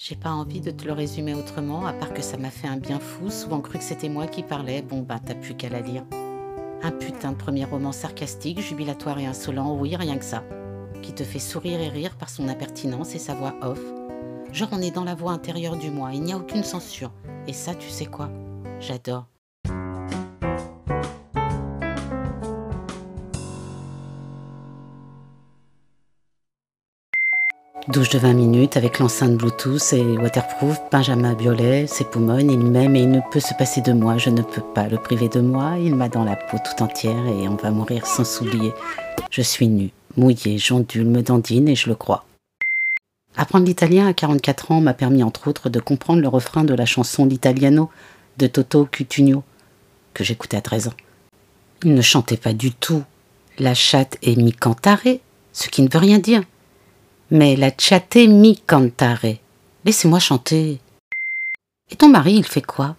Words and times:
J'ai 0.00 0.14
pas 0.14 0.30
envie 0.30 0.60
de 0.60 0.70
te 0.70 0.84
le 0.84 0.92
résumer 0.92 1.34
autrement, 1.34 1.84
à 1.84 1.92
part 1.92 2.14
que 2.14 2.22
ça 2.22 2.36
m'a 2.36 2.50
fait 2.50 2.68
un 2.68 2.76
bien 2.76 3.00
fou, 3.00 3.30
souvent 3.30 3.60
cru 3.60 3.78
que 3.78 3.84
c'était 3.84 4.08
moi 4.08 4.28
qui 4.28 4.44
parlais, 4.44 4.80
bon 4.80 5.00
bah 5.00 5.18
t'as 5.18 5.34
plus 5.34 5.56
qu'à 5.56 5.68
la 5.68 5.80
lire. 5.80 6.04
Un 6.84 6.92
putain 6.92 7.32
de 7.32 7.36
premier 7.36 7.64
roman 7.64 7.90
sarcastique, 7.90 8.60
jubilatoire 8.60 9.18
et 9.18 9.26
insolent, 9.26 9.76
oui, 9.76 9.96
rien 9.96 10.16
que 10.16 10.24
ça. 10.24 10.44
Qui 11.02 11.14
te 11.14 11.24
fait 11.24 11.40
sourire 11.40 11.80
et 11.80 11.88
rire 11.88 12.16
par 12.16 12.30
son 12.30 12.48
impertinence 12.48 13.16
et 13.16 13.18
sa 13.18 13.34
voix 13.34 13.56
off. 13.60 13.80
Genre 14.52 14.68
on 14.70 14.80
est 14.80 14.92
dans 14.92 15.02
la 15.02 15.16
voix 15.16 15.32
intérieure 15.32 15.76
du 15.76 15.90
moi, 15.90 16.10
il 16.14 16.22
n'y 16.22 16.32
a 16.32 16.36
aucune 16.36 16.62
censure. 16.62 17.10
Et 17.48 17.52
ça, 17.52 17.74
tu 17.74 17.88
sais 17.88 18.06
quoi? 18.06 18.30
J'adore. 18.78 19.26
Douche 27.88 28.10
de 28.10 28.18
20 28.18 28.34
minutes 28.34 28.76
avec 28.76 28.98
l'enceinte 28.98 29.38
Bluetooth 29.38 29.94
et 29.94 30.18
waterproof, 30.18 30.78
Benjamin 30.92 31.32
Biolay, 31.32 31.86
ses 31.86 32.04
poumons, 32.04 32.38
il 32.38 32.58
m'aime 32.58 32.94
et 32.94 33.00
il 33.00 33.10
ne 33.10 33.20
peut 33.32 33.40
se 33.40 33.54
passer 33.54 33.80
de 33.80 33.94
moi, 33.94 34.18
je 34.18 34.28
ne 34.28 34.42
peux 34.42 34.60
pas 34.74 34.88
le 34.88 34.98
priver 34.98 35.30
de 35.30 35.40
moi, 35.40 35.76
il 35.78 35.94
m'a 35.94 36.10
dans 36.10 36.22
la 36.22 36.36
peau 36.36 36.58
tout 36.58 36.82
entière 36.82 37.26
et 37.26 37.48
on 37.48 37.54
va 37.54 37.70
mourir 37.70 38.06
sans 38.06 38.24
s'oublier. 38.24 38.74
Je 39.30 39.40
suis 39.40 39.68
nue, 39.68 39.90
mouillée, 40.18 40.58
j'ondule, 40.58 41.06
me 41.06 41.22
dandine 41.22 41.66
et 41.66 41.76
je 41.76 41.88
le 41.88 41.94
crois. 41.94 42.26
Apprendre 43.38 43.64
l'italien 43.64 44.06
à 44.06 44.12
44 44.12 44.70
ans 44.70 44.80
m'a 44.82 44.92
permis 44.92 45.22
entre 45.22 45.48
autres 45.48 45.70
de 45.70 45.80
comprendre 45.80 46.20
le 46.20 46.28
refrain 46.28 46.64
de 46.64 46.74
la 46.74 46.84
chanson 46.84 47.24
L'Italiano 47.24 47.88
de 48.36 48.48
Toto 48.48 48.84
Cutugno, 48.84 49.44
que 50.12 50.24
j'écoutais 50.24 50.58
à 50.58 50.60
13 50.60 50.88
ans. 50.88 50.94
Il 51.84 51.94
ne 51.94 52.02
chantait 52.02 52.36
pas 52.36 52.52
du 52.52 52.70
tout 52.70 53.02
la 53.58 53.72
chatte 53.72 54.18
et 54.20 54.36
mi 54.36 54.52
cantare, 54.52 55.00
ce 55.54 55.68
qui 55.70 55.80
ne 55.80 55.88
veut 55.88 55.98
rien 55.98 56.18
dire 56.18 56.42
mais 57.30 57.56
la 57.56 57.70
chatte 57.76 58.16
mi 58.16 58.56
cantare. 58.66 59.36
Laissez-moi 59.84 60.18
chanter. 60.18 60.80
Et 61.90 61.96
ton 61.96 62.08
mari, 62.08 62.34
il 62.34 62.44
fait 62.44 62.62
quoi? 62.62 62.96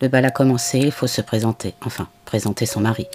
Le 0.00 0.08
bal 0.08 0.24
a 0.24 0.30
commencé, 0.30 0.78
il 0.78 0.92
faut 0.92 1.06
se 1.06 1.20
présenter. 1.20 1.74
Enfin, 1.84 2.08
présenter 2.24 2.66
son 2.66 2.80
mari. 2.80 3.06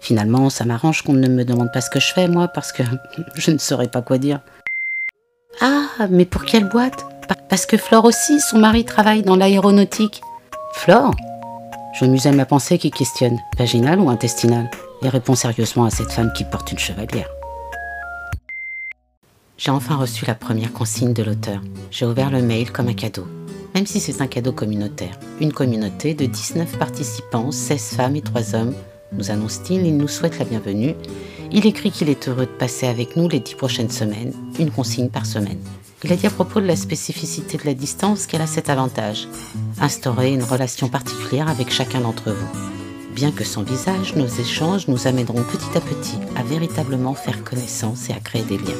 Finalement, 0.00 0.50
ça 0.50 0.64
m'arrange 0.64 1.02
qu'on 1.02 1.12
ne 1.12 1.28
me 1.28 1.44
demande 1.44 1.72
pas 1.72 1.80
ce 1.80 1.90
que 1.90 2.00
je 2.00 2.12
fais, 2.12 2.28
moi, 2.28 2.48
parce 2.48 2.72
que 2.72 2.82
je 3.34 3.50
ne 3.50 3.58
saurais 3.58 3.88
pas 3.88 4.02
quoi 4.02 4.18
dire. 4.18 4.40
Ah, 5.60 6.06
mais 6.10 6.24
pour 6.24 6.44
quelle 6.44 6.68
boîte? 6.68 7.04
Parce 7.48 7.66
que 7.66 7.76
Flore 7.76 8.04
aussi, 8.04 8.40
son 8.40 8.58
mari 8.58 8.84
travaille 8.84 9.22
dans 9.22 9.36
l'aéronautique. 9.36 10.22
Flore? 10.74 11.14
Je 11.98 12.04
m'amuse 12.04 12.26
à 12.26 12.32
ma 12.32 12.44
pensée 12.44 12.78
qui 12.78 12.90
questionne, 12.90 13.38
vaginale 13.58 13.98
ou 13.98 14.08
intestinale, 14.08 14.70
et 15.02 15.08
répond 15.08 15.34
sérieusement 15.34 15.84
à 15.84 15.90
cette 15.90 16.12
femme 16.12 16.32
qui 16.32 16.44
porte 16.44 16.70
une 16.70 16.78
chevalière. 16.78 17.28
J'ai 19.58 19.72
enfin 19.72 19.96
reçu 19.96 20.24
la 20.24 20.36
première 20.36 20.72
consigne 20.72 21.12
de 21.12 21.24
l'auteur. 21.24 21.60
J'ai 21.90 22.06
ouvert 22.06 22.30
le 22.30 22.40
mail 22.40 22.70
comme 22.70 22.86
un 22.86 22.94
cadeau, 22.94 23.26
même 23.74 23.86
si 23.86 23.98
c'est 23.98 24.22
un 24.22 24.28
cadeau 24.28 24.52
communautaire. 24.52 25.18
Une 25.40 25.52
communauté 25.52 26.14
de 26.14 26.26
19 26.26 26.78
participants, 26.78 27.50
16 27.50 27.96
femmes 27.96 28.14
et 28.14 28.22
3 28.22 28.54
hommes, 28.54 28.74
nous 29.10 29.32
annonce-t-il, 29.32 29.84
il 29.84 29.96
nous 29.96 30.06
souhaite 30.06 30.38
la 30.38 30.44
bienvenue. 30.44 30.94
Il 31.50 31.66
écrit 31.66 31.90
qu'il 31.90 32.08
est 32.08 32.28
heureux 32.28 32.46
de 32.46 32.50
passer 32.50 32.86
avec 32.86 33.16
nous 33.16 33.28
les 33.28 33.40
10 33.40 33.56
prochaines 33.56 33.90
semaines, 33.90 34.32
une 34.60 34.70
consigne 34.70 35.08
par 35.08 35.26
semaine. 35.26 35.58
Il 36.04 36.12
a 36.12 36.16
dit 36.16 36.28
à 36.28 36.30
propos 36.30 36.60
de 36.60 36.66
la 36.66 36.76
spécificité 36.76 37.58
de 37.58 37.64
la 37.64 37.74
distance 37.74 38.26
qu'elle 38.26 38.42
a 38.42 38.46
cet 38.46 38.70
avantage, 38.70 39.26
instaurer 39.80 40.32
une 40.32 40.44
relation 40.44 40.88
particulière 40.88 41.48
avec 41.48 41.72
chacun 41.72 42.02
d'entre 42.02 42.30
vous. 42.30 42.77
Bien 43.18 43.32
que 43.32 43.42
sans 43.42 43.64
visage, 43.64 44.14
nos 44.14 44.28
échanges 44.28 44.86
nous 44.86 45.08
amèneront 45.08 45.42
petit 45.42 45.76
à 45.76 45.80
petit 45.80 46.18
à 46.36 46.44
véritablement 46.44 47.14
faire 47.14 47.42
connaissance 47.42 48.08
et 48.08 48.12
à 48.12 48.20
créer 48.20 48.44
des 48.44 48.58
liens. 48.58 48.78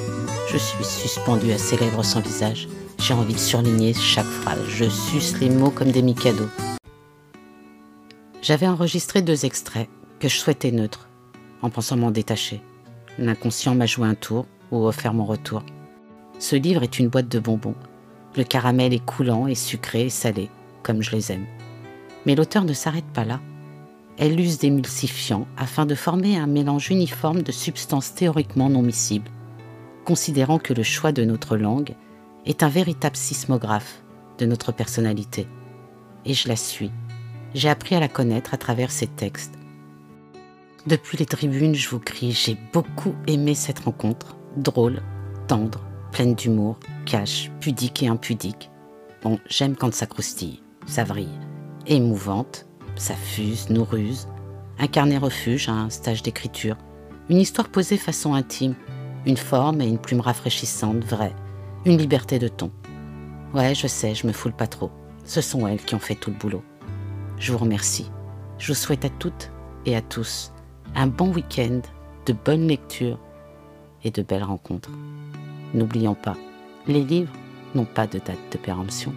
Je 0.49 0.57
suis 0.57 0.85
suspendu 0.85 1.51
à 1.51 1.59
ces 1.59 1.77
lèvres 1.77 2.05
sans 2.05 2.21
visage. 2.21 2.69
J'ai 3.01 3.15
envie 3.15 3.35
de 3.35 3.39
surligner 3.41 3.95
chaque 3.95 4.25
phrase. 4.25 4.63
Je 4.69 4.89
suce 4.89 5.41
les 5.41 5.51
mots 5.51 5.73
comme 5.73 5.91
des 5.91 6.03
micados. 6.03 6.47
J'avais 8.41 8.69
enregistré 8.69 9.23
deux 9.23 9.45
extraits 9.45 9.89
que 10.21 10.29
je 10.29 10.37
souhaitais 10.37 10.71
neutres, 10.71 11.09
en 11.61 11.69
pensant 11.69 11.97
m'en 11.97 12.13
détacher. 12.13 12.61
L'inconscient 13.19 13.75
m'a 13.75 13.87
joué 13.87 14.07
un 14.07 14.15
tour 14.15 14.47
ou 14.71 14.87
offert 14.87 15.15
mon 15.15 15.25
retour. 15.25 15.65
Ce 16.39 16.55
livre 16.55 16.85
est 16.85 17.01
une 17.01 17.09
boîte 17.09 17.29
de 17.29 17.41
bonbons. 17.41 17.75
Le 18.37 18.45
caramel 18.45 18.95
est 18.95 19.05
coulant 19.05 19.49
et 19.49 19.57
sucré 19.57 20.03
et 20.03 20.11
salé, 20.11 20.49
comme 20.85 21.03
je 21.03 21.11
les 21.11 21.33
aime. 21.33 21.47
Mais 22.25 22.37
l'auteur 22.37 22.63
ne 22.63 22.73
s'arrête 22.73 23.13
pas 23.13 23.25
là 23.25 23.41
elle 24.19 24.39
use 24.41 24.59
d'émulsifiants 24.59 25.47
afin 25.57 25.87
de 25.87 25.95
former 25.95 26.37
un 26.37 26.49
mélange 26.49 26.91
uniforme 26.91 27.43
de 27.43 27.53
substances 27.53 28.15
théoriquement 28.15 28.69
non 28.69 28.83
miscibles, 28.83 29.31
considérant 30.05 30.59
que 30.59 30.75
le 30.75 30.83
choix 30.83 31.13
de 31.13 31.25
notre 31.25 31.57
langue 31.57 31.95
est 32.45 32.63
un 32.63 32.69
véritable 32.69 33.17
sismographe 33.17 34.03
de 34.39 34.47
notre 34.47 34.73
personnalité. 34.73 35.47
Et 36.25 36.35
je 36.35 36.49
la 36.49 36.57
suis. 36.57 36.91
J'ai 37.55 37.69
appris 37.69 37.95
à 37.95 38.01
la 38.01 38.09
connaître 38.09 38.55
à 38.55 38.57
travers 38.57 38.91
ses 38.91 39.07
textes. 39.07 39.55
Depuis 40.87 41.17
les 41.17 41.27
tribunes, 41.27 41.75
je 41.75 41.89
vous 41.89 42.01
crie, 42.01 42.33
j'ai 42.33 42.57
beaucoup 42.73 43.15
aimé 43.27 43.55
cette 43.55 43.81
rencontre, 43.81 44.37
drôle, 44.57 45.03
tendre, 45.47 45.81
pleine 46.13 46.35
d'humour, 46.35 46.79
cash, 47.07 47.51
pudique 47.61 48.03
et 48.03 48.09
impudique. 48.09 48.71
Bon, 49.23 49.39
j'aime 49.49 49.77
quand 49.77 49.95
ça 49.95 50.07
croustille, 50.07 50.63
ça 50.87 51.05
vrille, 51.05 51.39
émouvante, 51.87 52.67
ça 52.99 53.15
fuse, 53.15 53.71
nous 53.71 53.85
ruse. 53.85 54.29
Un 54.79 54.87
carnet 54.87 55.19
refuge, 55.19 55.69
un 55.69 55.91
stage 55.91 56.23
d'écriture. 56.23 56.77
Une 57.29 57.39
histoire 57.39 57.69
posée 57.69 57.97
façon 57.97 58.35
intime. 58.35 58.75
Une 59.27 59.37
forme 59.37 59.81
et 59.81 59.89
une 59.89 59.99
plume 59.99 60.21
rafraîchissante, 60.21 61.05
vraie. 61.05 61.35
Une 61.85 61.99
liberté 61.99 62.39
de 62.39 62.49
ton. 62.49 62.71
Ouais, 63.55 63.75
je 63.75 63.87
sais, 63.87 64.15
je 64.15 64.27
me 64.27 64.33
foule 64.33 64.53
pas 64.53 64.67
trop. 64.67 64.91
Ce 65.25 65.41
sont 65.41 65.67
elles 65.67 65.83
qui 65.83 65.95
ont 65.95 66.01
fait 66.01 66.15
tout 66.15 66.31
le 66.31 66.37
boulot. 66.37 66.63
Je 67.39 67.53
vous 67.53 67.59
remercie. 67.59 68.11
Je 68.59 68.73
vous 68.73 68.79
souhaite 68.79 69.05
à 69.05 69.11
toutes 69.11 69.51
et 69.87 69.97
à 69.97 70.03
tous 70.03 70.53
un 70.95 71.07
bon 71.07 71.33
week-end, 71.33 71.81
de 72.27 72.33
bonnes 72.33 72.67
lectures 72.67 73.19
et 74.05 74.11
de 74.11 74.23
belles 74.23 74.45
rencontres. 74.45 74.91
N'oublions 75.75 76.15
pas, 76.15 76.37
les 76.87 77.03
livres 77.03 77.33
n'ont 77.75 77.85
pas 77.85 78.07
de 78.07 78.19
date 78.19 78.39
de 78.53 78.59
péremption. 78.59 79.13